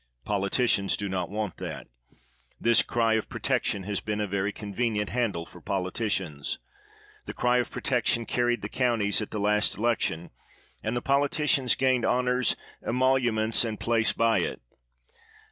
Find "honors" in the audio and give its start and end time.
12.03-12.55